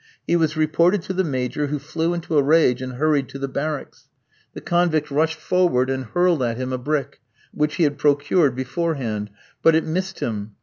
[0.25, 3.47] He was reported to the Major, who flew into a rage, and hurried to the
[3.47, 4.07] barracks.
[4.55, 7.21] The convict rushed forward and hurled at him a brick,
[7.53, 9.29] which he had procured beforehand;
[9.61, 10.55] but it missed him.